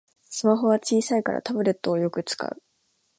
[0.31, 2.63] スマホは小さいからタブレットをよく使う